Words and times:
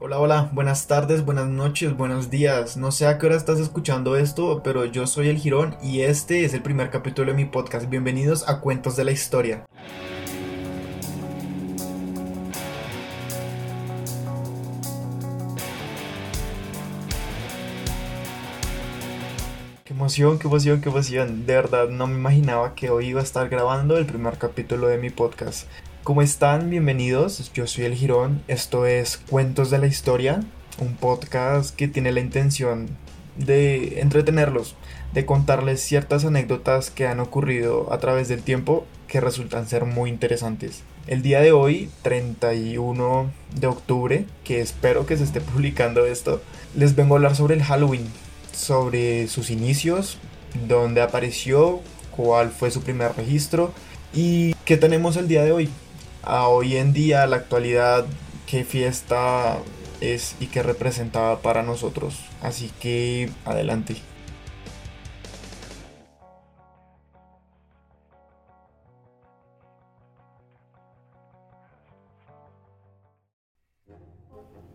Hola, 0.00 0.18
hola, 0.18 0.50
buenas 0.52 0.88
tardes, 0.88 1.24
buenas 1.24 1.46
noches, 1.46 1.96
buenos 1.96 2.28
días. 2.28 2.76
No 2.76 2.90
sé 2.90 3.06
a 3.06 3.16
qué 3.16 3.26
hora 3.26 3.36
estás 3.36 3.60
escuchando 3.60 4.16
esto, 4.16 4.60
pero 4.62 4.84
yo 4.84 5.06
soy 5.06 5.28
El 5.28 5.38
Girón 5.38 5.76
y 5.82 6.00
este 6.00 6.44
es 6.44 6.52
el 6.52 6.62
primer 6.62 6.90
capítulo 6.90 7.30
de 7.30 7.36
mi 7.36 7.44
podcast. 7.44 7.88
Bienvenidos 7.88 8.46
a 8.48 8.60
Cuentos 8.60 8.96
de 8.96 9.04
la 9.04 9.12
Historia. 9.12 9.64
Qué 19.84 19.92
emoción, 19.92 20.38
qué 20.40 20.48
emoción, 20.48 20.80
qué 20.80 20.88
emoción. 20.88 21.46
De 21.46 21.54
verdad, 21.54 21.88
no 21.88 22.08
me 22.08 22.16
imaginaba 22.16 22.74
que 22.74 22.90
hoy 22.90 23.06
iba 23.06 23.20
a 23.20 23.24
estar 23.24 23.48
grabando 23.48 23.96
el 23.96 24.06
primer 24.06 24.38
capítulo 24.38 24.88
de 24.88 24.98
mi 24.98 25.10
podcast. 25.10 25.68
¿Cómo 26.04 26.20
están? 26.20 26.68
Bienvenidos. 26.68 27.50
Yo 27.54 27.66
soy 27.66 27.86
El 27.86 27.94
Girón. 27.94 28.42
Esto 28.46 28.84
es 28.84 29.16
Cuentos 29.16 29.70
de 29.70 29.78
la 29.78 29.86
Historia, 29.86 30.42
un 30.78 30.96
podcast 30.96 31.74
que 31.74 31.88
tiene 31.88 32.12
la 32.12 32.20
intención 32.20 32.90
de 33.36 34.02
entretenerlos, 34.02 34.76
de 35.14 35.24
contarles 35.24 35.80
ciertas 35.80 36.26
anécdotas 36.26 36.90
que 36.90 37.06
han 37.06 37.20
ocurrido 37.20 37.90
a 37.90 38.00
través 38.00 38.28
del 38.28 38.42
tiempo 38.42 38.84
que 39.08 39.22
resultan 39.22 39.66
ser 39.66 39.86
muy 39.86 40.10
interesantes. 40.10 40.82
El 41.06 41.22
día 41.22 41.40
de 41.40 41.52
hoy, 41.52 41.88
31 42.02 43.32
de 43.58 43.66
octubre, 43.66 44.26
que 44.44 44.60
espero 44.60 45.06
que 45.06 45.16
se 45.16 45.24
esté 45.24 45.40
publicando 45.40 46.04
esto, 46.04 46.42
les 46.76 46.96
vengo 46.96 47.14
a 47.14 47.16
hablar 47.16 47.34
sobre 47.34 47.54
el 47.54 47.62
Halloween, 47.62 48.04
sobre 48.52 49.26
sus 49.28 49.48
inicios, 49.48 50.18
dónde 50.68 51.00
apareció, 51.00 51.80
cuál 52.10 52.50
fue 52.50 52.70
su 52.70 52.82
primer 52.82 53.16
registro 53.16 53.72
y 54.12 54.52
qué 54.66 54.76
tenemos 54.76 55.16
el 55.16 55.28
día 55.28 55.42
de 55.42 55.52
hoy. 55.52 55.70
A 56.26 56.48
hoy 56.48 56.76
en 56.78 56.94
día, 56.94 57.22
a 57.22 57.26
la 57.26 57.36
actualidad, 57.36 58.06
qué 58.46 58.64
fiesta 58.64 59.58
es 60.00 60.36
y 60.40 60.46
qué 60.46 60.62
representaba 60.62 61.40
para 61.40 61.62
nosotros. 61.62 62.18
Así 62.40 62.70
que 62.80 63.30
adelante. 63.44 63.96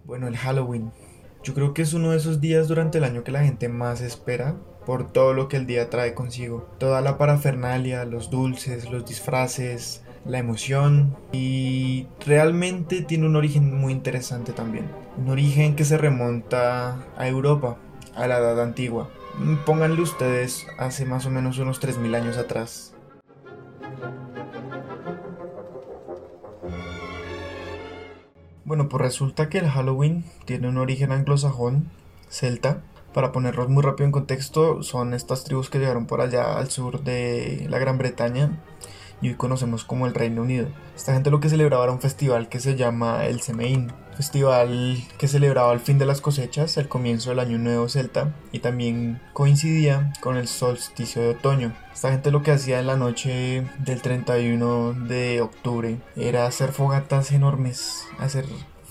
Bueno, 0.04 0.28
el 0.28 0.38
Halloween. 0.38 0.92
Yo 1.44 1.54
creo 1.54 1.74
que 1.74 1.82
es 1.82 1.94
uno 1.94 2.12
de 2.12 2.18
esos 2.18 2.42
días 2.42 2.68
durante 2.68 3.00
el 3.00 3.04
año 3.04 3.24
que 3.24 3.32
la 3.32 3.44
gente 3.44 3.70
más 3.70 4.02
espera 4.02 4.56
por 4.86 5.12
todo 5.12 5.34
lo 5.34 5.48
que 5.48 5.58
el 5.58 5.66
día 5.66 5.90
trae 5.90 6.14
consigo. 6.14 6.70
Toda 6.80 7.02
la 7.02 7.18
parafernalia, 7.18 8.06
los 8.06 8.30
dulces, 8.30 8.90
los 8.92 9.06
disfraces, 9.06 10.04
la 10.26 10.40
emoción 10.40 11.16
y 11.32 12.08
realmente 12.26 13.02
tiene 13.02 13.26
un 13.26 13.36
origen 13.36 13.78
muy 13.80 13.94
interesante 13.94 14.54
también. 14.54 14.90
Un 15.18 15.30
origen 15.30 15.76
que 15.76 15.86
se 15.86 15.98
remonta 15.98 16.98
a 17.18 17.28
Europa, 17.28 17.78
a 18.16 18.28
la 18.28 18.38
edad 18.38 18.62
antigua. 18.62 19.10
Pónganle 19.66 20.02
ustedes 20.02 20.68
hace 20.78 21.06
más 21.06 21.26
o 21.26 21.30
menos 21.30 21.58
unos 21.60 21.82
3.000 21.82 22.16
años 22.16 22.38
atrás. 22.38 22.94
Bueno, 28.66 28.88
pues 28.88 29.02
resulta 29.02 29.50
que 29.50 29.58
el 29.58 29.70
Halloween 29.70 30.26
tiene 30.46 30.68
un 30.68 30.78
origen 30.78 31.12
anglosajón, 31.12 31.90
celta. 32.30 32.84
Para 33.14 33.32
ponerlos 33.32 33.68
muy 33.70 33.82
rápido 33.82 34.06
en 34.06 34.12
contexto, 34.12 34.84
son 34.84 35.16
estas 35.16 35.44
tribus 35.44 35.72
que 35.72 35.80
llegaron 35.80 36.06
por 36.06 36.22
allá 36.22 36.56
al 36.60 36.70
sur 36.70 37.04
de 37.04 37.66
la 37.68 37.80
Gran 37.80 37.98
Bretaña 37.98 38.60
y 39.22 39.30
hoy 39.30 39.36
conocemos 39.36 39.84
como 39.84 40.08
el 40.08 40.14
Reino 40.14 40.42
Unido. 40.42 40.68
Esta 40.96 41.14
gente 41.14 41.32
lo 41.32 41.40
que 41.40 41.50
celebraba 41.50 41.84
era 41.84 41.94
un 41.94 42.02
festival 42.02 42.50
que 42.50 42.60
se 42.60 42.76
llama 42.76 43.26
el 43.26 43.42
Semein, 43.42 43.92
festival 44.16 44.98
que 45.18 45.30
celebraba 45.30 45.72
el 45.72 45.80
fin 45.80 45.98
de 45.98 46.06
las 46.06 46.20
cosechas, 46.20 46.76
el 46.76 46.90
comienzo 46.90 47.30
del 47.30 47.40
año 47.40 47.58
nuevo 47.58 47.88
celta 47.88 48.34
y 48.52 48.60
también 48.60 49.22
coincidía 49.32 50.12
con 50.20 50.36
el 50.36 50.48
solsticio 50.48 51.22
de 51.22 51.30
otoño. 51.30 51.74
Esta 51.94 52.12
gente 52.12 52.32
lo 52.32 52.44
que 52.44 52.52
hacía 52.52 52.80
en 52.80 52.88
la 52.88 52.98
noche 52.98 53.66
del 53.80 54.02
31 54.02 54.94
de 55.08 55.42
octubre 55.42 55.98
era 56.18 56.48
hacer 56.48 56.74
fogatas 56.74 57.32
enormes, 57.32 58.06
hacer 58.20 58.46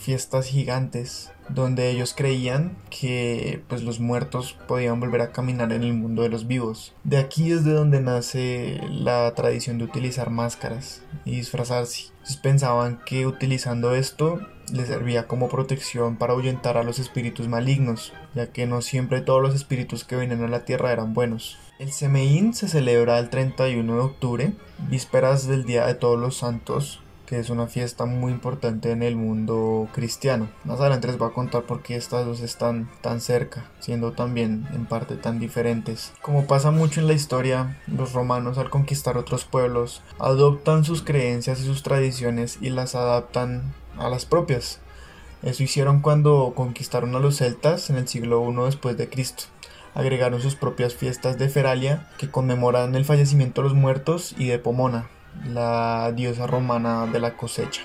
fiestas 0.09 0.47
gigantes 0.47 1.33
donde 1.51 1.91
ellos 1.91 2.15
creían 2.17 2.79
que 2.89 3.63
pues 3.69 3.83
los 3.83 4.01
muertos 4.01 4.57
podían 4.67 5.01
volver 5.01 5.21
a 5.21 5.33
caminar 5.33 5.71
en 5.71 5.83
el 5.83 5.93
mundo 5.93 6.23
de 6.23 6.31
los 6.31 6.47
vivos. 6.47 6.95
De 7.05 7.19
aquí 7.19 7.53
es 7.53 7.63
de 7.63 7.75
donde 7.75 8.01
nace 8.01 8.81
la 8.89 9.31
tradición 9.35 9.77
de 9.77 9.85
utilizar 9.85 10.31
máscaras 10.31 11.03
y 11.27 11.33
disfrazarse. 11.33 12.05
Ellos 12.25 12.39
pensaban 12.39 13.01
que 13.05 13.27
utilizando 13.27 13.95
esto 13.95 14.41
les 14.73 14.87
servía 14.87 15.27
como 15.27 15.51
protección 15.51 16.17
para 16.17 16.33
ahuyentar 16.33 16.79
a 16.79 16.85
los 16.85 16.99
espíritus 16.99 17.47
malignos, 17.47 18.15
ya 18.35 18.51
que 18.51 18.67
no 18.67 18.81
siempre 18.81 19.21
todos 19.21 19.43
los 19.43 19.55
espíritus 19.55 20.05
que 20.05 20.17
vienen 20.17 20.43
a 20.43 20.49
la 20.49 20.65
tierra 20.65 20.91
eran 20.91 21.13
buenos. 21.13 21.59
El 21.79 21.93
Semeín 21.93 22.55
se 22.55 22.67
celebra 22.67 23.19
el 23.19 23.29
31 23.29 23.95
de 23.95 24.01
octubre, 24.01 24.53
vísperas 24.89 25.47
del 25.47 25.67
Día 25.67 25.85
de 25.87 25.95
Todos 25.95 26.19
los 26.19 26.39
Santos, 26.39 27.03
que 27.29 27.39
es 27.39 27.51
una 27.51 27.67
fiesta 27.67 28.07
muy 28.07 28.33
importante 28.33 28.91
en 28.91 29.03
el 29.03 29.15
mundo 29.15 29.87
cristiano. 29.93 30.49
Más 30.65 30.81
adelante 30.81 31.09
les 31.09 31.19
voy 31.19 31.29
a 31.29 31.35
contar 31.35 31.65
por 31.65 31.83
qué 31.83 31.95
estas 31.95 32.25
dos 32.25 32.41
están 32.41 32.89
tan 33.03 33.21
cerca, 33.21 33.67
siendo 33.81 34.13
también 34.13 34.67
en 34.73 34.87
parte 34.87 35.17
tan 35.17 35.39
diferentes. 35.39 36.15
Como 36.23 36.47
pasa 36.47 36.71
mucho 36.71 37.01
en 37.01 37.07
la 37.07 37.13
historia, 37.13 37.77
los 37.87 38.15
romanos 38.15 38.57
al 38.57 38.71
conquistar 38.71 39.19
otros 39.19 39.45
pueblos 39.45 40.01
adoptan 40.19 40.85
sus 40.85 41.03
creencias 41.03 41.61
y 41.61 41.65
sus 41.65 41.83
tradiciones 41.83 42.57
y 42.63 42.71
las 42.71 42.95
adaptan 42.95 43.75
a 43.99 44.09
las 44.09 44.25
propias. 44.25 44.81
Eso 45.43 45.63
hicieron 45.63 46.01
cuando 46.01 46.55
conquistaron 46.57 47.15
a 47.15 47.19
los 47.21 47.37
celtas 47.37 47.91
en 47.91 47.97
el 47.97 48.09
siglo 48.09 48.43
I 48.51 48.65
después 48.65 48.97
de 48.97 49.11
Cristo 49.11 49.45
agregaron 49.95 50.41
sus 50.41 50.55
propias 50.55 50.95
fiestas 50.95 51.39
de 51.39 51.49
Feralia 51.49 52.09
que 52.19 52.31
conmemoran 52.31 52.95
el 52.95 53.05
fallecimiento 53.05 53.63
de 53.63 53.69
los 53.69 53.77
muertos 53.77 54.33
y 54.39 54.47
de 54.47 54.61
Pomona, 54.61 55.09
la 55.47 56.13
diosa 56.15 56.47
romana 56.47 57.07
de 57.07 57.21
la 57.21 57.37
cosecha. 57.37 57.83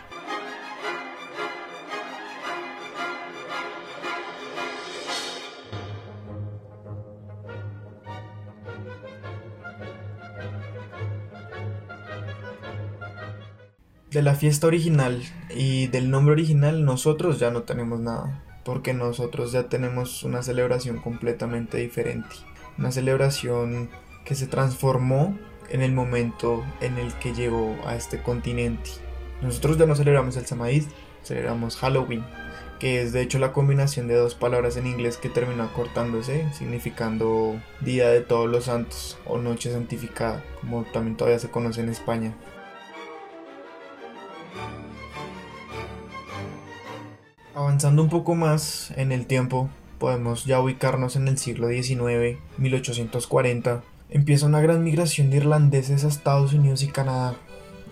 De 14.12 14.22
la 14.22 14.36
fiesta 14.36 14.68
original 14.68 15.24
y 15.50 15.88
del 15.88 16.12
nombre 16.12 16.34
original 16.34 16.86
nosotros 16.86 17.40
ya 17.40 17.50
no 17.50 17.63
tenemos 17.63 18.00
nada, 18.00 18.44
porque 18.63 18.94
nosotros 18.94 19.52
ya 19.52 19.69
tenemos 19.69 20.22
una 20.24 20.44
celebración 20.44 21.00
completamente 21.00 21.80
diferente, 21.80 22.36
una 22.78 22.92
celebración 22.92 23.90
que 24.24 24.36
se 24.36 24.46
transformó 24.46 25.36
en 25.69 25.81
el 25.81 25.91
momento 25.91 26.63
en 26.81 26.97
el 26.97 27.13
que 27.16 27.34
llegó 27.34 27.75
a 27.85 27.96
este 27.96 28.22
continente. 28.22 28.91
Nosotros 29.41 29.78
ya 29.78 29.85
no 29.85 29.96
celebramos 29.96 30.38
el 30.38 30.46
Samaíd, 30.46 30.84
celebramos 31.24 31.78
Halloween, 31.78 32.24
que 32.79 33.01
es 33.01 33.13
de 33.13 33.22
hecho 33.22 33.40
la 33.40 33.53
combinación 33.53 34.07
de 34.07 34.16
dos 34.16 34.35
palabras 34.35 34.78
en 34.78 34.88
inglés 34.88 35.18
que 35.18 35.29
terminó 35.29 35.63
acortándose, 35.63 36.46
significando 36.53 37.56
Día 37.81 38.09
de 38.09 38.22
Todos 38.22 38.50
los 38.50 38.66
Santos 38.66 39.18
o 39.25 39.38
Noche 39.38 39.72
Santificada, 39.72 40.44
como 40.62 40.84
también 40.84 41.16
todavía 41.16 41.40
se 41.40 41.50
conoce 41.50 41.81
en 41.81 41.90
España. 41.90 42.34
Avanzando 47.56 48.01
un 48.01 48.09
poco 48.09 48.35
más 48.35 48.91
en 48.97 49.12
el 49.12 49.28
tiempo, 49.28 49.69
podemos 50.00 50.44
ya 50.44 50.59
ubicarnos 50.59 51.16
en 51.16 51.28
el 51.28 51.38
siglo 51.38 51.69
XIX, 51.69 52.38
1840, 52.57 53.84
empieza 54.13 54.46
una 54.46 54.62
gran 54.62 54.84
migración 54.84 55.31
de 55.31 55.38
irlandeses 55.38 56.06
a 56.06 56.07
Estados 56.07 56.53
Unidos 56.53 56.84
y 56.84 56.88
Canadá. 56.88 57.35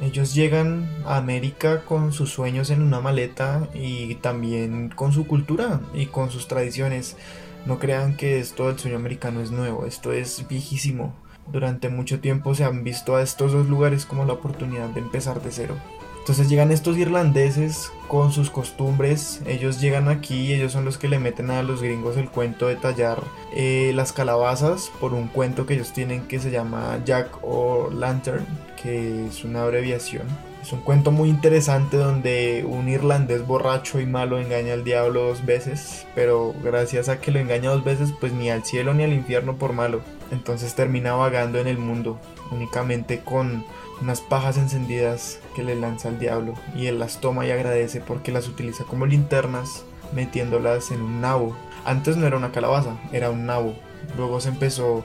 Ellos 0.02 0.36
llegan 0.36 0.88
a 1.04 1.18
América 1.18 1.84
con 1.84 2.14
sus 2.14 2.30
sueños 2.30 2.70
en 2.70 2.84
una 2.84 3.02
maleta 3.02 3.68
y 3.74 4.16
también 4.16 4.90
con 4.90 5.14
su 5.14 5.26
cultura 5.26 5.82
y 5.96 6.06
con 6.06 6.30
sus 6.30 6.48
tradiciones. 6.48 7.18
No 7.66 7.80
crean 7.80 8.16
que 8.18 8.40
esto 8.40 8.68
del 8.68 8.78
sueño 8.78 8.98
americano 8.98 9.42
es 9.42 9.50
nuevo, 9.50 9.86
esto 9.88 10.14
es 10.14 10.48
viejísimo. 10.48 11.16
Durante 11.52 11.90
mucho 11.90 12.20
tiempo 12.20 12.54
se 12.54 12.66
han 12.66 12.84
visto 12.84 13.16
a 13.16 13.24
estos 13.24 13.52
dos 13.52 13.68
lugares 13.68 14.06
como 14.06 14.24
la 14.24 14.34
oportunidad 14.34 14.90
de 14.90 15.02
empezar 15.02 15.42
de 15.42 15.52
cero. 15.52 15.76
Entonces 16.22 16.50
llegan 16.50 16.72
estos 16.72 16.98
irlandeses 16.98 17.92
con 18.08 18.32
sus 18.32 18.52
costumbres, 18.52 19.42
ellos 19.48 19.82
llegan 19.82 20.08
aquí, 20.08 20.54
ellos 20.54 20.72
son 20.72 20.86
los 20.86 21.00
que 21.00 21.08
le 21.08 21.18
meten 21.18 21.50
a 21.50 21.64
los 21.64 21.82
gringos 21.82 22.16
el 22.16 22.30
cuento 22.30 22.68
de 22.68 22.76
tallar 22.76 23.24
eh, 23.56 23.92
las 23.96 24.14
calabazas 24.14 24.92
por 25.00 25.16
un 25.16 25.28
cuento 25.28 25.66
que 25.66 25.74
ellos 25.74 25.94
tienen 25.94 26.28
que 26.28 26.40
se 26.40 26.52
llama 26.52 27.00
Jack 27.06 27.40
o 27.42 27.90
Lantern, 27.90 28.46
que 28.82 29.26
es 29.26 29.44
una 29.44 29.64
abreviación. 29.64 30.28
Es 30.62 30.72
un 30.72 30.82
cuento 30.82 31.12
muy 31.12 31.30
interesante 31.30 31.98
donde 31.98 32.64
un 32.68 32.88
irlandés 32.88 33.48
borracho 33.48 34.00
y 34.00 34.06
malo 34.06 34.40
engaña 34.40 34.74
al 34.74 34.84
diablo 34.84 35.24
dos 35.24 35.44
veces, 35.44 36.06
pero 36.14 36.54
gracias 36.64 37.10
a 37.10 37.20
que 37.20 37.32
lo 37.32 37.40
engaña 37.40 37.72
dos 37.72 37.84
veces, 37.84 38.14
pues 38.20 38.32
ni 38.32 38.52
al 38.52 38.64
cielo 38.64 38.94
ni 38.94 39.04
al 39.04 39.12
infierno 39.14 39.56
por 39.56 39.74
malo. 39.74 40.02
Entonces 40.30 40.76
termina 40.76 41.14
vagando 41.14 41.58
en 41.58 41.68
el 41.68 41.80
mundo, 41.80 42.20
únicamente 42.52 43.22
con 43.22 43.66
unas 44.02 44.22
pajas 44.22 44.58
encendidas 44.58 45.40
que 45.56 45.64
le 45.64 45.76
lanza 45.76 46.10
el 46.10 46.20
diablo 46.20 46.54
y 46.76 46.88
él 46.88 47.00
las 47.00 47.22
toma 47.22 47.46
y 47.46 47.52
agradece 47.52 48.00
porque 48.00 48.32
las 48.32 48.48
utiliza 48.48 48.84
como 48.84 49.06
linternas 49.06 49.84
metiéndolas 50.14 50.92
en 50.92 51.02
un 51.02 51.22
nabo. 51.22 51.56
Antes 51.86 52.18
no 52.18 52.28
era 52.28 52.38
una 52.38 52.52
calabaza, 52.52 52.98
era 53.12 53.32
un 53.32 53.46
nabo. 53.46 53.74
Luego 54.16 54.40
se 54.40 54.50
empezó 54.50 55.04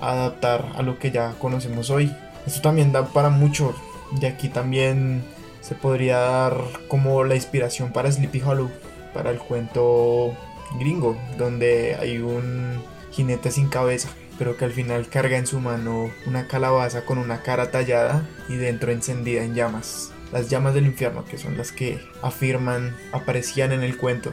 a 0.00 0.12
adaptar 0.12 0.72
a 0.76 0.82
lo 0.82 0.98
que 0.98 1.10
ya 1.10 1.34
conocemos 1.40 1.90
hoy. 1.90 2.14
Esto 2.46 2.60
también 2.60 2.92
da 2.92 3.06
para 3.06 3.30
mucho. 3.30 3.74
Y 4.20 4.26
aquí 4.26 4.48
también 4.48 5.24
se 5.60 5.74
podría 5.74 6.18
dar 6.18 6.56
como 6.88 7.24
la 7.24 7.34
inspiración 7.34 7.92
para 7.92 8.12
Sleepy 8.12 8.42
Hollow, 8.42 8.70
para 9.12 9.30
el 9.30 9.38
cuento 9.38 10.36
gringo, 10.78 11.16
donde 11.38 11.96
hay 11.98 12.18
un 12.18 12.82
jinete 13.10 13.50
sin 13.50 13.68
cabeza, 13.68 14.10
pero 14.38 14.56
que 14.56 14.64
al 14.64 14.72
final 14.72 15.08
carga 15.08 15.38
en 15.38 15.46
su 15.46 15.60
mano 15.60 16.10
una 16.26 16.48
calabaza 16.48 17.04
con 17.04 17.18
una 17.18 17.42
cara 17.42 17.70
tallada 17.70 18.28
y 18.48 18.56
dentro 18.56 18.92
encendida 18.92 19.42
en 19.42 19.54
llamas. 19.54 20.12
Las 20.32 20.50
llamas 20.50 20.74
del 20.74 20.86
infierno, 20.86 21.24
que 21.24 21.38
son 21.38 21.56
las 21.56 21.70
que 21.70 22.00
afirman 22.22 22.96
aparecían 23.12 23.72
en 23.72 23.82
el 23.84 23.96
cuento. 23.96 24.32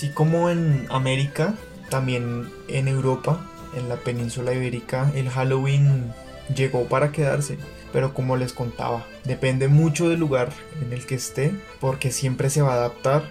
Así 0.00 0.08
como 0.08 0.48
en 0.48 0.86
América, 0.88 1.52
también 1.90 2.48
en 2.68 2.88
Europa, 2.88 3.46
en 3.76 3.90
la 3.90 3.96
península 3.96 4.54
ibérica, 4.54 5.12
el 5.14 5.28
Halloween 5.28 6.14
llegó 6.56 6.86
para 6.86 7.12
quedarse. 7.12 7.58
Pero 7.92 8.14
como 8.14 8.38
les 8.38 8.54
contaba, 8.54 9.04
depende 9.24 9.68
mucho 9.68 10.08
del 10.08 10.18
lugar 10.18 10.48
en 10.80 10.94
el 10.94 11.04
que 11.04 11.16
esté, 11.16 11.52
porque 11.82 12.12
siempre 12.12 12.48
se 12.48 12.62
va 12.62 12.72
a 12.72 12.76
adaptar 12.76 13.24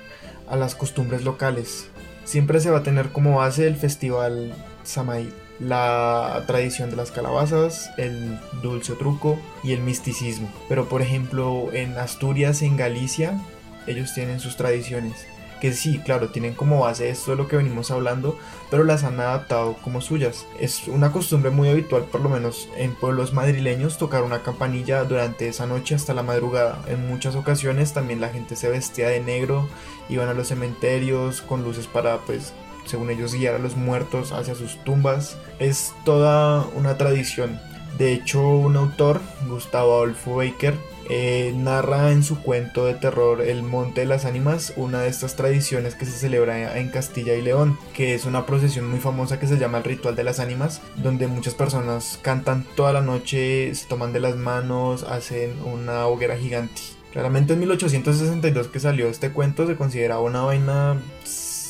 a 0.47 0.55
las 0.57 0.75
costumbres 0.75 1.23
locales. 1.23 1.89
Siempre 2.23 2.59
se 2.59 2.69
va 2.69 2.77
a 2.77 2.83
tener 2.83 3.09
como 3.09 3.37
base 3.37 3.65
el 3.65 3.75
festival 3.75 4.53
Samaí, 4.83 5.33
la 5.59 6.43
tradición 6.45 6.91
de 6.91 6.97
las 6.97 7.09
calabazas, 7.09 7.89
el 7.97 8.39
dulce 8.61 8.93
truco 8.93 9.39
y 9.63 9.71
el 9.71 9.81
misticismo. 9.81 10.53
Pero 10.67 10.87
por 10.87 11.01
ejemplo 11.01 11.73
en 11.73 11.97
Asturias, 11.97 12.61
en 12.61 12.77
Galicia, 12.77 13.41
ellos 13.87 14.13
tienen 14.13 14.39
sus 14.39 14.55
tradiciones 14.55 15.25
que 15.59 15.73
sí, 15.73 15.99
claro, 15.99 16.29
tienen 16.29 16.53
como 16.53 16.81
base 16.81 17.09
esto 17.09 17.31
de 17.31 17.37
lo 17.37 17.47
que 17.47 17.57
venimos 17.57 17.91
hablando, 17.91 18.37
pero 18.69 18.83
las 18.83 19.03
han 19.03 19.19
adaptado 19.19 19.75
como 19.83 20.01
suyas. 20.01 20.45
Es 20.59 20.87
una 20.87 21.11
costumbre 21.11 21.51
muy 21.51 21.69
habitual, 21.69 22.03
por 22.03 22.21
lo 22.21 22.29
menos 22.29 22.69
en 22.77 22.95
pueblos 22.95 23.33
madrileños, 23.33 23.97
tocar 23.97 24.23
una 24.23 24.43
campanilla 24.43 25.03
durante 25.03 25.47
esa 25.47 25.65
noche 25.65 25.95
hasta 25.95 26.13
la 26.13 26.23
madrugada. 26.23 26.83
En 26.87 27.07
muchas 27.07 27.35
ocasiones 27.35 27.93
también 27.93 28.21
la 28.21 28.29
gente 28.29 28.55
se 28.55 28.69
vestía 28.69 29.09
de 29.09 29.19
negro, 29.19 29.67
iban 30.09 30.29
a 30.29 30.33
los 30.33 30.47
cementerios 30.47 31.41
con 31.41 31.63
luces 31.63 31.87
para, 31.87 32.19
pues, 32.19 32.53
según 32.85 33.09
ellos, 33.11 33.33
guiar 33.33 33.55
a 33.55 33.59
los 33.59 33.75
muertos 33.75 34.31
hacia 34.31 34.55
sus 34.55 34.83
tumbas. 34.83 35.37
Es 35.59 35.93
toda 36.05 36.65
una 36.75 36.97
tradición. 36.97 37.59
De 37.99 38.13
hecho, 38.13 38.41
un 38.47 38.77
autor, 38.77 39.19
Gustavo 39.49 39.95
Adolfo 39.95 40.37
Baker, 40.37 40.73
eh, 41.09 41.53
narra 41.53 42.11
en 42.11 42.23
su 42.23 42.41
cuento 42.41 42.85
de 42.85 42.93
terror 42.93 43.41
El 43.41 43.61
Monte 43.61 44.01
de 44.01 44.07
las 44.07 44.25
Ánimas 44.25 44.73
una 44.77 45.01
de 45.01 45.09
estas 45.09 45.35
tradiciones 45.35 45.95
que 45.95 46.05
se 46.05 46.11
celebra 46.11 46.77
en 46.77 46.89
Castilla 46.89 47.33
y 47.33 47.41
León, 47.41 47.77
que 47.93 48.13
es 48.13 48.25
una 48.25 48.45
procesión 48.45 48.89
muy 48.89 48.99
famosa 48.99 49.37
que 49.37 49.47
se 49.47 49.57
llama 49.57 49.79
el 49.79 49.83
Ritual 49.83 50.15
de 50.15 50.23
las 50.23 50.39
Ánimas, 50.39 50.81
donde 50.95 51.27
muchas 51.27 51.55
personas 51.55 52.19
cantan 52.21 52.63
toda 52.77 52.93
la 52.93 53.01
noche, 53.01 53.75
se 53.75 53.87
toman 53.87 54.13
de 54.13 54.21
las 54.21 54.37
manos, 54.37 55.03
hacen 55.03 55.55
una 55.65 56.07
hoguera 56.07 56.37
gigante. 56.37 56.81
Claramente 57.11 57.53
en 57.53 57.59
1862 57.59 58.67
que 58.67 58.79
salió 58.79 59.07
este 59.07 59.31
cuento 59.31 59.67
se 59.67 59.75
consideraba 59.75 60.21
una 60.21 60.43
vaina 60.43 61.01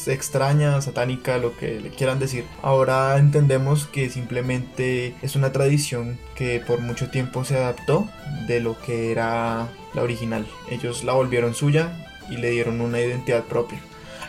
extraña, 0.07 0.81
satánica, 0.81 1.38
lo 1.38 1.56
que 1.57 1.80
le 1.80 1.90
quieran 1.90 2.19
decir. 2.19 2.46
Ahora 2.62 3.18
entendemos 3.18 3.88
que 3.88 4.10
simplemente 4.10 5.16
es 5.22 5.36
una 5.36 5.51
tradición 5.51 6.18
que 6.36 6.60
por 6.60 6.80
mucho 6.80 7.10
tiempo 7.10 7.44
se 7.44 7.57
adaptó 7.57 8.07
de 8.48 8.60
lo 8.60 8.80
que 8.80 9.12
era 9.12 9.69
la 9.94 10.04
original. 10.04 10.48
Ellos 10.69 11.04
la 11.04 11.13
volvieron 11.13 11.54
suya 11.54 11.92
y 12.30 12.38
le 12.38 12.51
dieron 12.51 12.81
una 12.81 13.00
identidad 13.00 13.44
propia. 13.44 13.80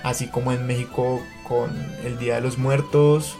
Así 0.03 0.27
como 0.27 0.53
en 0.53 0.67
México 0.67 1.21
con 1.47 1.71
el 2.05 2.19
Día 2.19 2.37
de 2.37 2.41
los 2.41 2.59
Muertos 2.59 3.37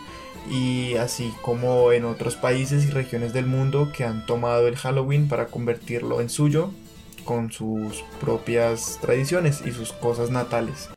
y 0.51 0.97
así 0.97 1.33
como 1.43 1.93
en 1.93 2.05
otros 2.05 2.37
países 2.37 2.85
y 2.85 2.91
regiones 2.91 3.33
del 3.33 3.47
mundo 3.47 3.93
que 3.95 4.05
han 4.05 4.27
tomado 4.27 4.69
el 4.69 4.77
Halloween 4.77 5.29
para 5.29 5.47
convertirlo 5.47 6.21
en 6.21 6.29
suyo 6.29 6.73
con 7.25 7.53
sus 7.53 8.03
propias 8.21 8.99
tradiciones 9.01 9.63
y 9.65 9.73
sus 9.73 9.93
cosas 9.93 10.31
natales. 10.31 10.91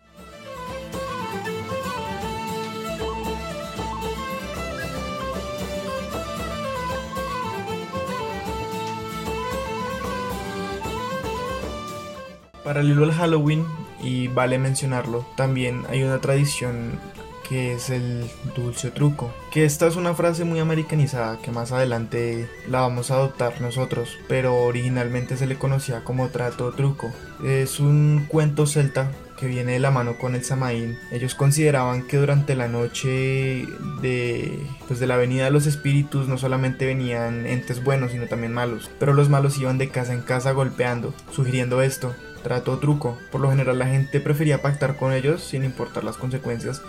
Paralelo 12.73 13.03
al 13.03 13.13
Halloween, 13.13 13.67
y 14.01 14.29
vale 14.29 14.57
mencionarlo, 14.57 15.23
también 15.35 15.83
hay 15.89 16.01
una 16.01 16.17
tradición 16.21 16.99
que 17.47 17.73
es 17.73 17.91
el 17.91 18.25
dulce 18.55 18.89
truco. 18.89 19.31
Que 19.51 19.63
esta 19.63 19.85
es 19.85 19.95
una 19.95 20.15
frase 20.15 20.43
muy 20.43 20.59
americanizada 20.59 21.37
que 21.37 21.51
más 21.51 21.71
adelante 21.71 22.49
la 22.67 22.81
vamos 22.81 23.11
a 23.11 23.13
adoptar 23.13 23.61
nosotros, 23.61 24.17
pero 24.27 24.63
originalmente 24.63 25.37
se 25.37 25.45
le 25.45 25.59
conocía 25.59 26.03
como 26.03 26.29
trato 26.29 26.71
truco. 26.71 27.11
Es 27.45 27.79
un 27.79 28.25
cuento 28.27 28.65
celta 28.65 29.11
que 29.37 29.47
viene 29.47 29.73
de 29.73 29.79
la 29.79 29.91
mano 29.91 30.17
con 30.17 30.35
el 30.35 30.43
Samaín. 30.43 30.97
Ellos 31.11 31.35
consideraban 31.35 32.07
que 32.07 32.17
durante 32.17 32.55
la 32.55 32.67
noche 32.67 33.67
de, 34.01 34.59
pues 34.87 34.99
de 34.99 35.07
la 35.07 35.17
venida 35.17 35.45
de 35.45 35.51
los 35.51 35.67
espíritus 35.67 36.27
no 36.27 36.37
solamente 36.37 36.85
venían 36.85 37.45
entes 37.45 37.83
buenos, 37.83 38.11
sino 38.11 38.27
también 38.27 38.53
malos. 38.53 38.89
Pero 38.99 39.13
los 39.13 39.29
malos 39.29 39.57
iban 39.57 39.77
de 39.77 39.89
casa 39.89 40.13
en 40.13 40.21
casa 40.21 40.51
golpeando, 40.51 41.13
sugiriendo 41.31 41.81
esto 41.81 42.13
trato 42.43 42.77
truco. 42.77 43.17
Por 43.31 43.41
lo 43.41 43.49
general 43.49 43.79
la 43.79 43.87
gente 43.87 44.19
prefería 44.19 44.61
pactar 44.61 44.97
con 44.97 45.13
ellos 45.13 45.41
sin 45.41 45.63
importar 45.63 46.03
las 46.03 46.17
consecuencias, 46.17 46.81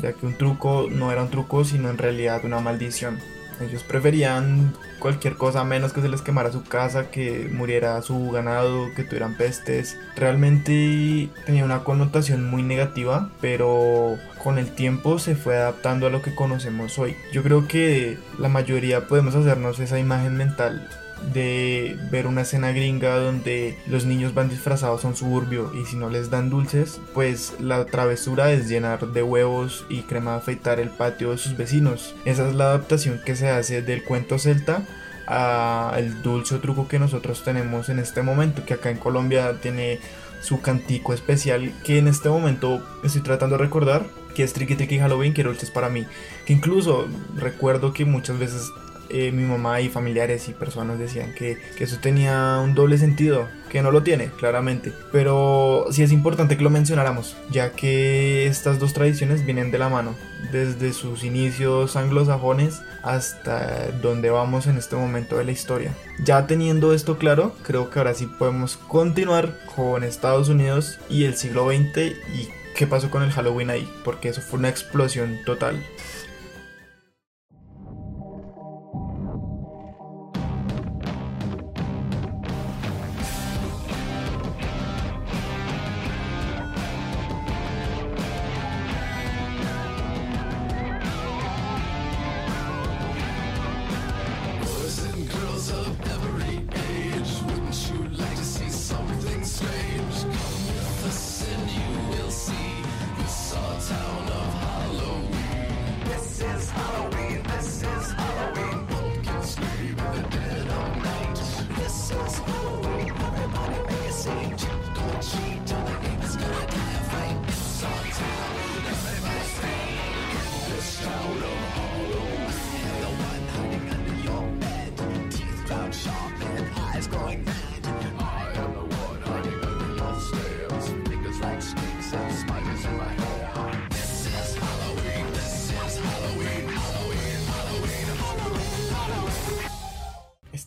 ya 0.00 0.12
que 0.12 0.26
un 0.26 0.34
truco 0.34 0.86
no 0.90 1.10
era 1.10 1.22
un 1.22 1.30
truco, 1.30 1.64
sino 1.64 1.90
en 1.90 1.98
realidad 1.98 2.44
una 2.44 2.60
maldición. 2.60 3.18
Ellos 3.60 3.82
preferían 3.82 4.74
cualquier 4.98 5.34
cosa 5.34 5.64
menos 5.64 5.92
que 5.92 6.00
se 6.00 6.08
les 6.08 6.22
quemara 6.22 6.52
su 6.52 6.64
casa, 6.64 7.10
que 7.10 7.50
muriera 7.52 8.00
su 8.02 8.30
ganado, 8.30 8.88
que 8.94 9.04
tuvieran 9.04 9.36
pestes. 9.36 9.98
Realmente 10.16 11.28
tenía 11.46 11.64
una 11.64 11.84
connotación 11.84 12.48
muy 12.48 12.62
negativa, 12.62 13.30
pero 13.40 14.16
con 14.42 14.58
el 14.58 14.70
tiempo 14.74 15.18
se 15.18 15.34
fue 15.36 15.56
adaptando 15.56 16.06
a 16.06 16.10
lo 16.10 16.22
que 16.22 16.34
conocemos 16.34 16.98
hoy. 16.98 17.16
Yo 17.32 17.42
creo 17.42 17.66
que 17.68 18.18
la 18.38 18.48
mayoría 18.48 19.06
podemos 19.06 19.34
hacernos 19.34 19.78
esa 19.80 19.98
imagen 19.98 20.36
mental 20.36 20.88
de 21.32 21.96
ver 22.10 22.26
una 22.26 22.42
escena 22.42 22.72
gringa 22.72 23.16
donde 23.18 23.76
los 23.86 24.04
niños 24.04 24.34
van 24.34 24.48
disfrazados 24.48 25.04
a 25.04 25.08
un 25.08 25.16
suburbio 25.16 25.72
y 25.74 25.84
si 25.86 25.96
no 25.96 26.10
les 26.10 26.30
dan 26.30 26.50
dulces, 26.50 27.00
pues 27.14 27.54
la 27.60 27.84
travesura 27.86 28.52
es 28.52 28.68
llenar 28.68 29.08
de 29.08 29.22
huevos 29.22 29.84
y 29.88 30.02
crema 30.02 30.32
de 30.32 30.38
afeitar 30.38 30.80
el 30.80 30.90
patio 30.90 31.30
de 31.30 31.38
sus 31.38 31.56
vecinos. 31.56 32.14
Esa 32.24 32.48
es 32.48 32.54
la 32.54 32.64
adaptación 32.64 33.20
que 33.24 33.36
se 33.36 33.50
hace 33.50 33.82
del 33.82 34.04
cuento 34.04 34.38
celta 34.38 34.86
al 35.26 36.22
dulce 36.22 36.58
truco 36.58 36.88
que 36.88 36.98
nosotros 36.98 37.44
tenemos 37.44 37.90
en 37.90 37.98
este 37.98 38.22
momento, 38.22 38.64
que 38.64 38.74
acá 38.74 38.90
en 38.90 38.96
Colombia 38.96 39.60
tiene 39.60 40.00
su 40.40 40.60
cantico 40.60 41.12
especial 41.12 41.72
que 41.84 41.98
en 41.98 42.08
este 42.08 42.28
momento 42.28 42.82
estoy 43.02 43.22
tratando 43.22 43.56
de 43.56 43.64
recordar 43.64 44.06
que 44.34 44.44
es 44.44 44.52
Tricky 44.52 44.76
Tricky 44.76 44.98
Halloween, 44.98 45.34
que 45.34 45.42
dulces 45.42 45.70
para 45.70 45.88
mí. 45.88 46.06
Que 46.46 46.52
incluso 46.52 47.08
recuerdo 47.34 47.92
que 47.92 48.04
muchas 48.04 48.38
veces 48.38 48.70
eh, 49.10 49.32
mi 49.32 49.44
mamá 49.44 49.80
y 49.80 49.88
familiares 49.88 50.48
y 50.48 50.52
personas 50.52 50.98
decían 50.98 51.34
que, 51.34 51.58
eso 51.78 51.98
tenía 52.00 52.60
un 52.62 52.74
doble 52.74 52.98
sentido, 52.98 53.48
que 53.70 53.82
no 53.82 53.90
lo 53.90 54.02
tiene, 54.02 54.30
claramente. 54.38 54.92
Pero 55.12 55.86
sí 55.90 56.02
es 56.02 56.12
importante 56.12 56.56
que 56.56 56.64
lo 56.64 56.70
mencionáramos, 56.70 57.36
ya 57.50 57.72
que 57.72 58.46
estas 58.46 58.78
dos 58.78 58.92
tradiciones 58.92 59.44
vienen 59.44 59.70
de 59.70 59.78
la 59.78 59.88
mano, 59.88 60.14
desde 60.52 60.92
sus 60.92 61.24
inicios 61.24 61.96
anglosajones 61.96 62.82
hasta 63.02 63.90
donde 64.02 64.30
vamos 64.30 64.66
en 64.66 64.76
este 64.76 64.96
momento 64.96 65.38
de 65.38 65.44
la 65.44 65.52
historia. 65.52 65.94
Ya 66.24 66.46
teniendo 66.46 66.92
esto 66.92 67.16
claro, 67.18 67.54
creo 67.62 67.90
que 67.90 67.98
ahora 67.98 68.14
sí 68.14 68.26
podemos 68.26 68.76
continuar 68.76 69.58
con 69.74 70.04
Estados 70.04 70.48
Unidos 70.48 70.98
y 71.08 71.24
el 71.24 71.36
siglo 71.36 71.68
XX 71.68 71.98
y 72.34 72.48
qué 72.78 72.86
pasó 72.86 73.10
con 73.10 73.22
el 73.22 73.32
Halloween 73.32 73.70
ahí, 73.70 73.88
porque 74.04 74.28
eso 74.28 74.40
fue 74.40 74.58
una 74.58 74.68
explosión 74.68 75.38
total. 75.44 75.82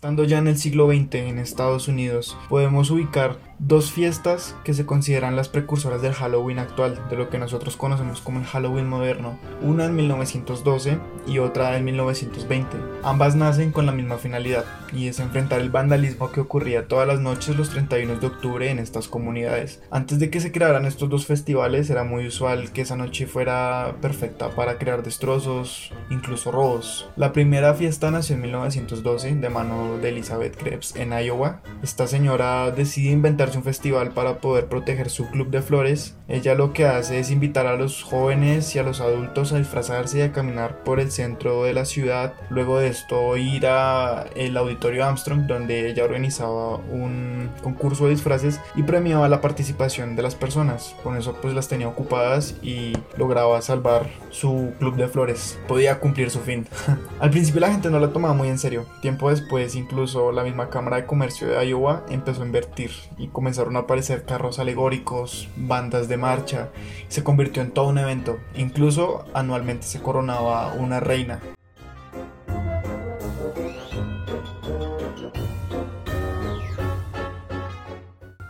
Estando 0.01 0.23
ya 0.23 0.39
en 0.39 0.47
el 0.47 0.57
siglo 0.57 0.87
XX 0.87 1.13
en 1.13 1.37
Estados 1.37 1.87
Unidos, 1.87 2.35
podemos 2.49 2.89
ubicar 2.89 3.37
dos 3.67 3.91
fiestas 3.91 4.55
que 4.63 4.73
se 4.73 4.87
consideran 4.87 5.35
las 5.35 5.47
precursoras 5.47 6.01
del 6.01 6.13
Halloween 6.13 6.57
actual, 6.57 6.99
de 7.09 7.15
lo 7.15 7.29
que 7.29 7.37
nosotros 7.37 7.77
conocemos 7.77 8.19
como 8.19 8.39
el 8.39 8.45
Halloween 8.45 8.89
moderno, 8.89 9.37
una 9.61 9.85
en 9.85 9.95
1912 9.95 10.97
y 11.27 11.37
otra 11.37 11.77
en 11.77 11.85
1920. 11.85 12.75
Ambas 13.03 13.35
nacen 13.35 13.71
con 13.71 13.85
la 13.85 13.91
misma 13.91 14.17
finalidad, 14.17 14.65
y 14.91 15.07
es 15.07 15.19
enfrentar 15.19 15.61
el 15.61 15.69
vandalismo 15.69 16.31
que 16.31 16.41
ocurría 16.41 16.87
todas 16.87 17.07
las 17.07 17.19
noches 17.19 17.55
los 17.55 17.69
31 17.69 18.15
de 18.19 18.27
octubre 18.27 18.69
en 18.69 18.79
estas 18.79 19.07
comunidades. 19.07 19.81
Antes 19.91 20.19
de 20.19 20.29
que 20.29 20.39
se 20.39 20.51
crearan 20.51 20.85
estos 20.85 21.09
dos 21.09 21.27
festivales 21.27 21.89
era 21.89 22.03
muy 22.03 22.27
usual 22.27 22.71
que 22.71 22.81
esa 22.81 22.95
noche 22.95 23.27
fuera 23.27 23.95
perfecta 24.01 24.49
para 24.49 24.79
crear 24.79 25.03
destrozos, 25.03 25.93
incluso 26.09 26.51
robos. 26.51 27.09
La 27.15 27.31
primera 27.31 27.73
fiesta 27.75 28.09
nació 28.09 28.35
en 28.35 28.41
1912 28.41 29.35
de 29.35 29.49
mano 29.49 29.97
de 29.99 30.09
Elizabeth 30.09 30.57
Krebs 30.57 30.95
en 30.95 31.13
Iowa. 31.13 31.61
Esta 31.83 32.07
señora 32.07 32.71
decide 32.71 33.11
inventar 33.11 33.50
un 33.55 33.63
festival 33.63 34.11
para 34.11 34.39
poder 34.39 34.67
proteger 34.67 35.09
su 35.09 35.29
club 35.29 35.49
de 35.49 35.61
flores. 35.61 36.15
Ella 36.27 36.55
lo 36.55 36.73
que 36.73 36.85
hace 36.85 37.19
es 37.19 37.31
invitar 37.31 37.67
a 37.67 37.75
los 37.75 38.03
jóvenes 38.03 38.75
y 38.75 38.79
a 38.79 38.83
los 38.83 39.01
adultos 39.01 39.53
a 39.53 39.57
disfrazarse 39.57 40.19
y 40.19 40.21
a 40.21 40.31
caminar 40.31 40.83
por 40.83 40.99
el 40.99 41.11
centro 41.11 41.63
de 41.63 41.73
la 41.73 41.85
ciudad. 41.85 42.33
Luego 42.49 42.79
de 42.79 42.87
esto 42.87 43.35
ir 43.37 43.67
a 43.67 44.25
el 44.35 44.55
auditorio 44.57 45.05
Armstrong 45.05 45.47
donde 45.47 45.89
ella 45.89 46.03
organizaba 46.03 46.77
un 46.77 47.49
concurso 47.61 48.05
de 48.05 48.11
disfraces 48.11 48.59
y 48.75 48.83
premiaba 48.83 49.27
la 49.29 49.41
participación 49.41 50.15
de 50.15 50.21
las 50.21 50.35
personas. 50.35 50.95
Con 51.03 51.17
eso 51.17 51.37
pues 51.41 51.53
las 51.53 51.67
tenía 51.67 51.87
ocupadas 51.87 52.55
y 52.61 52.93
lograba 53.17 53.61
salvar 53.61 54.07
su 54.29 54.73
club 54.79 54.95
de 54.95 55.07
flores. 55.07 55.59
Podía 55.67 55.99
cumplir 55.99 56.29
su 56.29 56.39
fin. 56.39 56.67
Al 57.19 57.29
principio 57.29 57.61
la 57.61 57.71
gente 57.71 57.89
no 57.89 57.99
la 57.99 58.13
tomaba 58.13 58.33
muy 58.33 58.47
en 58.47 58.59
serio. 58.59 58.85
Tiempo 59.01 59.29
después 59.29 59.75
incluso 59.75 60.31
la 60.31 60.43
misma 60.43 60.69
Cámara 60.69 60.97
de 60.97 61.05
Comercio 61.05 61.47
de 61.47 61.65
Iowa 61.67 62.05
empezó 62.09 62.43
a 62.43 62.45
invertir 62.45 62.91
y 63.17 63.27
comenzaron 63.41 63.75
a 63.75 63.79
aparecer 63.79 64.23
carros 64.23 64.59
alegóricos, 64.59 65.49
bandas 65.55 66.07
de 66.07 66.15
marcha, 66.15 66.69
se 67.07 67.23
convirtió 67.23 67.63
en 67.63 67.71
todo 67.71 67.87
un 67.87 67.97
evento. 67.97 68.37
Incluso 68.55 69.25
anualmente 69.33 69.87
se 69.87 69.99
coronaba 69.99 70.73
una 70.73 70.99
reina. 70.99 71.39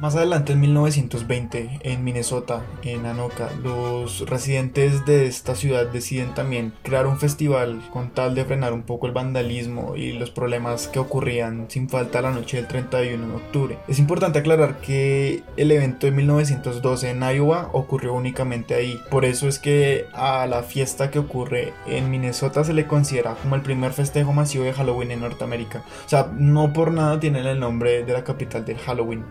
Más 0.01 0.15
adelante, 0.15 0.53
en 0.53 0.61
1920, 0.61 1.79
en 1.83 2.03
Minnesota, 2.03 2.65
en 2.81 3.05
Anoka, 3.05 3.51
los 3.61 4.27
residentes 4.27 5.05
de 5.05 5.27
esta 5.27 5.53
ciudad 5.53 5.85
deciden 5.85 6.33
también 6.33 6.73
crear 6.81 7.05
un 7.05 7.19
festival 7.19 7.87
con 7.93 8.09
tal 8.09 8.33
de 8.33 8.43
frenar 8.43 8.73
un 8.73 8.81
poco 8.81 9.05
el 9.05 9.13
vandalismo 9.13 9.95
y 9.95 10.13
los 10.13 10.31
problemas 10.31 10.87
que 10.87 10.97
ocurrían 10.97 11.67
sin 11.69 11.87
falta 11.87 12.23
la 12.23 12.31
noche 12.31 12.57
del 12.57 12.67
31 12.67 13.27
de 13.27 13.35
octubre. 13.35 13.77
Es 13.87 13.99
importante 13.99 14.39
aclarar 14.39 14.81
que 14.81 15.43
el 15.55 15.71
evento 15.71 16.07
de 16.07 16.13
1912 16.13 17.11
en 17.11 17.21
Iowa 17.21 17.69
ocurrió 17.71 18.15
únicamente 18.15 18.73
ahí. 18.73 18.99
Por 19.11 19.23
eso 19.23 19.47
es 19.47 19.59
que 19.59 20.07
a 20.13 20.47
la 20.47 20.63
fiesta 20.63 21.11
que 21.11 21.19
ocurre 21.19 21.73
en 21.85 22.09
Minnesota 22.09 22.63
se 22.63 22.73
le 22.73 22.87
considera 22.87 23.35
como 23.35 23.53
el 23.53 23.61
primer 23.61 23.93
festejo 23.93 24.33
masivo 24.33 24.63
de 24.63 24.73
Halloween 24.73 25.11
en 25.11 25.19
Norteamérica. 25.19 25.83
O 26.07 26.09
sea, 26.09 26.31
no 26.35 26.73
por 26.73 26.91
nada 26.91 27.19
tiene 27.19 27.47
el 27.47 27.59
nombre 27.59 28.03
de 28.03 28.13
la 28.13 28.23
capital 28.23 28.65
del 28.65 28.79
Halloween. 28.79 29.23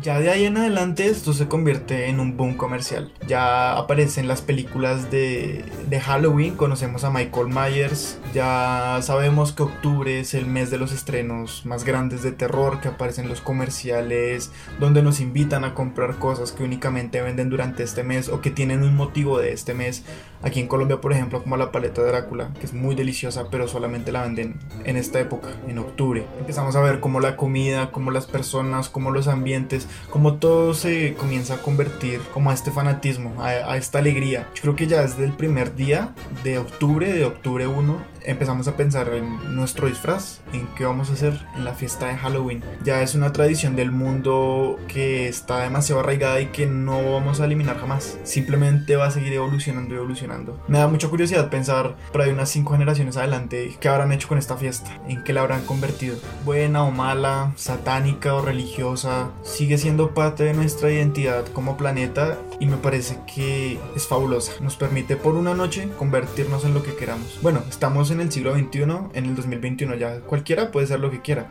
Ya 0.00 0.20
de 0.20 0.30
ahí 0.30 0.44
en 0.44 0.56
adelante 0.56 1.08
esto 1.08 1.32
se 1.32 1.48
convierte 1.48 2.08
en 2.08 2.20
un 2.20 2.36
boom 2.36 2.54
comercial. 2.56 3.12
Ya 3.26 3.76
aparecen 3.76 4.28
las 4.28 4.42
películas 4.42 5.10
de, 5.10 5.64
de, 5.88 6.00
Halloween, 6.00 6.54
conocemos 6.54 7.02
a 7.02 7.10
Michael 7.10 7.48
Myers, 7.48 8.20
ya 8.32 9.00
sabemos 9.02 9.52
que 9.52 9.64
octubre 9.64 10.20
es 10.20 10.34
el 10.34 10.46
mes 10.46 10.70
de 10.70 10.78
los 10.78 10.92
estrenos 10.92 11.66
más 11.66 11.82
grandes 11.82 12.22
de 12.22 12.30
terror, 12.30 12.80
que 12.80 12.86
aparecen 12.86 13.28
los 13.28 13.40
comerciales 13.40 14.52
donde 14.78 15.02
nos 15.02 15.18
invitan 15.18 15.64
a 15.64 15.74
comprar 15.74 16.14
cosas 16.20 16.52
que 16.52 16.62
únicamente 16.62 17.20
venden 17.20 17.50
durante 17.50 17.82
este 17.82 18.04
mes 18.04 18.28
o 18.28 18.40
que 18.40 18.52
tienen 18.52 18.84
un 18.84 18.94
motivo 18.94 19.40
de 19.40 19.52
este 19.52 19.74
mes. 19.74 20.04
Aquí 20.42 20.60
en 20.60 20.68
Colombia, 20.68 21.00
por 21.00 21.12
ejemplo, 21.12 21.42
como 21.42 21.56
la 21.56 21.72
paleta 21.72 22.02
de 22.02 22.08
Drácula, 22.08 22.50
que 22.60 22.66
es 22.66 22.72
muy 22.72 22.94
deliciosa, 22.94 23.48
pero 23.50 23.66
solamente 23.66 24.12
la 24.12 24.22
venden 24.22 24.54
en 24.84 24.96
esta 24.96 25.18
época, 25.18 25.48
en 25.66 25.78
octubre. 25.78 26.24
Empezamos 26.38 26.76
a 26.76 26.80
ver 26.80 27.00
cómo 27.00 27.20
la 27.20 27.36
comida, 27.36 27.90
cómo 27.90 28.10
las 28.10 28.26
personas, 28.26 28.88
cómo 28.88 29.10
los 29.10 29.26
ambientes, 29.26 29.88
cómo 30.10 30.34
todo 30.34 30.74
se 30.74 31.14
comienza 31.14 31.54
a 31.54 31.58
convertir 31.58 32.20
como 32.32 32.50
a 32.50 32.54
este 32.54 32.70
fanatismo, 32.70 33.34
a, 33.42 33.76
esta 33.76 33.98
alegría. 33.98 34.48
Yo 34.54 34.62
creo 34.62 34.76
que 34.76 34.86
ya 34.86 35.02
desde 35.02 35.24
el 35.24 35.32
primer 35.32 35.74
día 35.74 36.14
de 36.44 36.58
octubre, 36.58 37.12
de 37.12 37.24
octubre 37.24 37.66
1, 37.66 37.96
empezamos 38.28 38.68
a 38.68 38.76
pensar 38.76 39.08
en 39.14 39.56
nuestro 39.56 39.88
disfraz, 39.88 40.40
en 40.52 40.66
qué 40.76 40.84
vamos 40.84 41.08
a 41.08 41.14
hacer 41.14 41.46
en 41.56 41.64
la 41.64 41.72
fiesta 41.72 42.08
de 42.08 42.16
Halloween. 42.18 42.62
Ya 42.84 43.00
es 43.02 43.14
una 43.14 43.32
tradición 43.32 43.74
del 43.74 43.90
mundo 43.90 44.78
que 44.86 45.28
está 45.28 45.62
demasiado 45.62 46.02
arraigada 46.02 46.38
y 46.40 46.46
que 46.46 46.66
no 46.66 47.12
vamos 47.12 47.40
a 47.40 47.46
eliminar 47.46 47.80
jamás. 47.80 48.18
Simplemente 48.24 48.96
va 48.96 49.06
a 49.06 49.10
seguir 49.10 49.32
evolucionando 49.32 49.94
y 49.94 49.96
evolucionando. 49.96 50.62
Me 50.68 50.78
da 50.78 50.88
mucha 50.88 51.08
curiosidad 51.08 51.48
pensar 51.48 51.96
por 52.12 52.20
ahí 52.20 52.30
unas 52.30 52.50
5 52.50 52.70
generaciones 52.72 53.16
adelante 53.16 53.76
qué 53.80 53.88
habrán 53.88 54.12
hecho 54.12 54.28
con 54.28 54.36
esta 54.36 54.58
fiesta, 54.58 54.90
en 55.08 55.24
qué 55.24 55.32
la 55.32 55.40
habrán 55.40 55.64
convertido. 55.64 56.16
Buena 56.44 56.84
o 56.84 56.90
mala, 56.90 57.52
satánica 57.56 58.34
o 58.34 58.42
religiosa, 58.42 59.30
sigue 59.42 59.78
siendo 59.78 60.12
parte 60.12 60.44
de 60.44 60.52
nuestra 60.52 60.92
identidad 60.92 61.46
como 61.46 61.78
planeta 61.78 62.36
y 62.60 62.66
me 62.66 62.76
parece 62.76 63.18
que 63.32 63.78
es 63.96 64.06
fabulosa. 64.06 64.52
Nos 64.60 64.76
permite 64.76 65.16
por 65.16 65.34
una 65.34 65.54
noche 65.54 65.88
convertirnos 65.98 66.66
en 66.66 66.74
lo 66.74 66.82
que 66.82 66.94
queramos. 66.94 67.38
Bueno, 67.40 67.62
estamos 67.70 68.10
en 68.10 68.17
en 68.20 68.26
el 68.26 68.32
siglo 68.32 68.54
XXI, 68.54 68.82
en 69.14 69.24
el 69.24 69.34
2021 69.34 69.94
ya 69.96 70.20
cualquiera 70.20 70.70
puede 70.70 70.86
ser 70.86 71.00
lo 71.00 71.10
que 71.10 71.20
quiera. 71.20 71.48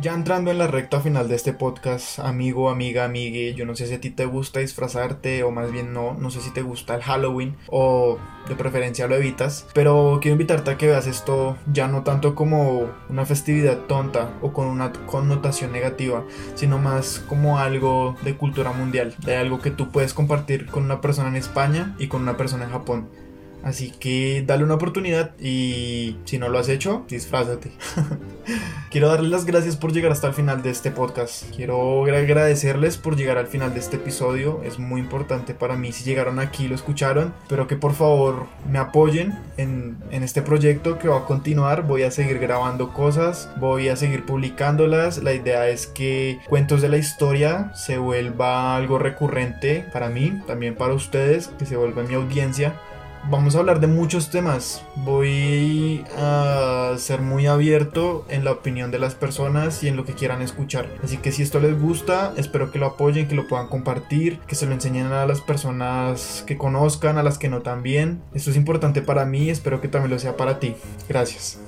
Ya 0.00 0.14
entrando 0.14 0.52
en 0.52 0.58
la 0.58 0.68
recta 0.68 1.00
final 1.00 1.26
de 1.26 1.34
este 1.34 1.52
podcast, 1.52 2.20
amigo, 2.20 2.70
amiga, 2.70 3.04
amigue, 3.04 3.54
yo 3.54 3.66
no 3.66 3.74
sé 3.74 3.88
si 3.88 3.94
a 3.94 4.00
ti 4.00 4.10
te 4.10 4.26
gusta 4.26 4.60
disfrazarte 4.60 5.42
o 5.42 5.50
más 5.50 5.72
bien 5.72 5.92
no, 5.92 6.14
no 6.14 6.30
sé 6.30 6.40
si 6.40 6.52
te 6.52 6.62
gusta 6.62 6.94
el 6.94 7.02
Halloween 7.02 7.56
o 7.66 8.16
de 8.48 8.54
preferencia 8.54 9.08
lo 9.08 9.16
evitas, 9.16 9.66
pero 9.74 10.20
quiero 10.22 10.34
invitarte 10.34 10.70
a 10.70 10.78
que 10.78 10.86
veas 10.86 11.08
esto 11.08 11.56
ya 11.72 11.88
no 11.88 12.04
tanto 12.04 12.36
como 12.36 12.88
una 13.08 13.26
festividad 13.26 13.86
tonta 13.86 14.30
o 14.40 14.52
con 14.52 14.68
una 14.68 14.92
connotación 14.92 15.72
negativa, 15.72 16.24
sino 16.54 16.78
más 16.78 17.18
como 17.28 17.58
algo 17.58 18.14
de 18.22 18.36
cultura 18.36 18.70
mundial, 18.70 19.16
de 19.18 19.36
algo 19.36 19.58
que 19.58 19.72
tú 19.72 19.90
puedes 19.90 20.14
compartir 20.14 20.66
con 20.66 20.84
una 20.84 21.00
persona 21.00 21.28
en 21.28 21.36
España 21.36 21.96
y 21.98 22.06
con 22.06 22.22
una 22.22 22.36
persona 22.36 22.66
en 22.66 22.70
Japón. 22.70 23.27
Así 23.62 23.90
que 23.90 24.44
dale 24.46 24.64
una 24.64 24.74
oportunidad 24.74 25.32
y 25.38 26.16
si 26.24 26.38
no 26.38 26.48
lo 26.48 26.58
has 26.58 26.68
hecho, 26.68 27.04
disfrázate. 27.08 27.72
Quiero 28.90 29.08
darles 29.08 29.30
las 29.30 29.44
gracias 29.44 29.76
por 29.76 29.92
llegar 29.92 30.12
hasta 30.12 30.28
el 30.28 30.34
final 30.34 30.62
de 30.62 30.70
este 30.70 30.90
podcast. 30.90 31.44
Quiero 31.54 32.04
agradecerles 32.04 32.96
por 32.96 33.16
llegar 33.16 33.36
al 33.36 33.46
final 33.46 33.74
de 33.74 33.80
este 33.80 33.96
episodio. 33.96 34.62
Es 34.64 34.78
muy 34.78 35.00
importante 35.00 35.54
para 35.54 35.76
mí 35.76 35.92
si 35.92 36.04
llegaron 36.04 36.38
aquí 36.38 36.68
lo 36.68 36.74
escucharon. 36.74 37.34
Pero 37.48 37.66
que 37.66 37.76
por 37.76 37.92
favor 37.92 38.46
me 38.70 38.78
apoyen 38.78 39.38
en, 39.56 39.98
en 40.10 40.22
este 40.22 40.40
proyecto 40.40 40.98
que 40.98 41.08
va 41.08 41.18
a 41.18 41.24
continuar. 41.24 41.86
Voy 41.86 42.04
a 42.04 42.10
seguir 42.10 42.38
grabando 42.38 42.92
cosas. 42.92 43.50
Voy 43.58 43.88
a 43.88 43.96
seguir 43.96 44.24
publicándolas. 44.24 45.22
La 45.22 45.34
idea 45.34 45.68
es 45.68 45.86
que 45.86 46.38
Cuentos 46.48 46.80
de 46.80 46.88
la 46.88 46.96
Historia 46.96 47.72
se 47.74 47.98
vuelva 47.98 48.76
algo 48.76 48.98
recurrente 48.98 49.84
para 49.92 50.08
mí, 50.08 50.40
también 50.46 50.74
para 50.74 50.94
ustedes, 50.94 51.48
que 51.58 51.66
se 51.66 51.76
vuelva 51.76 52.02
mi 52.02 52.14
audiencia 52.14 52.80
vamos 53.30 53.54
a 53.54 53.58
hablar 53.58 53.80
de 53.80 53.86
muchos 53.86 54.30
temas. 54.30 54.82
Voy 54.96 56.04
a 56.16 56.94
ser 56.98 57.20
muy 57.20 57.46
abierto 57.46 58.24
en 58.28 58.44
la 58.44 58.52
opinión 58.52 58.90
de 58.90 58.98
las 58.98 59.14
personas 59.14 59.82
y 59.82 59.88
en 59.88 59.96
lo 59.96 60.04
que 60.04 60.14
quieran 60.14 60.42
escuchar. 60.42 60.88
Así 61.02 61.18
que 61.18 61.32
si 61.32 61.42
esto 61.42 61.60
les 61.60 61.80
gusta, 61.80 62.32
espero 62.36 62.70
que 62.70 62.78
lo 62.78 62.86
apoyen, 62.86 63.28
que 63.28 63.34
lo 63.34 63.46
puedan 63.46 63.68
compartir, 63.68 64.38
que 64.40 64.54
se 64.54 64.66
lo 64.66 64.72
enseñen 64.72 65.12
a 65.12 65.26
las 65.26 65.40
personas 65.40 66.44
que 66.46 66.56
conozcan, 66.56 67.18
a 67.18 67.22
las 67.22 67.38
que 67.38 67.48
no 67.48 67.62
también. 67.62 68.22
Esto 68.34 68.50
es 68.50 68.56
importante 68.56 69.02
para 69.02 69.24
mí, 69.24 69.50
espero 69.50 69.80
que 69.80 69.88
también 69.88 70.10
lo 70.10 70.18
sea 70.18 70.36
para 70.36 70.58
ti. 70.58 70.74
Gracias. 71.08 71.58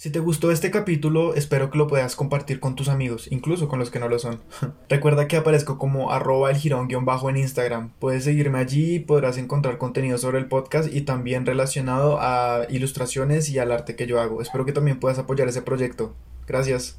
Si 0.00 0.08
te 0.08 0.18
gustó 0.18 0.50
este 0.50 0.70
capítulo, 0.70 1.34
espero 1.34 1.70
que 1.70 1.76
lo 1.76 1.86
puedas 1.86 2.16
compartir 2.16 2.58
con 2.58 2.74
tus 2.74 2.88
amigos, 2.88 3.28
incluso 3.30 3.68
con 3.68 3.78
los 3.78 3.90
que 3.90 3.98
no 3.98 4.08
lo 4.08 4.18
son. 4.18 4.40
Recuerda 4.88 5.28
que 5.28 5.36
aparezco 5.36 5.76
como 5.76 6.10
arroba 6.10 6.50
el 6.50 6.56
girón-bajo 6.56 7.28
en 7.28 7.36
Instagram. 7.36 7.90
Puedes 7.98 8.24
seguirme 8.24 8.60
allí 8.60 8.94
y 8.94 9.00
podrás 9.00 9.36
encontrar 9.36 9.76
contenido 9.76 10.16
sobre 10.16 10.38
el 10.38 10.46
podcast 10.46 10.90
y 10.90 11.02
también 11.02 11.44
relacionado 11.44 12.16
a 12.18 12.64
ilustraciones 12.70 13.50
y 13.50 13.58
al 13.58 13.72
arte 13.72 13.94
que 13.94 14.06
yo 14.06 14.22
hago. 14.22 14.40
Espero 14.40 14.64
que 14.64 14.72
también 14.72 14.98
puedas 14.98 15.18
apoyar 15.18 15.48
ese 15.48 15.60
proyecto. 15.60 16.14
Gracias. 16.46 16.98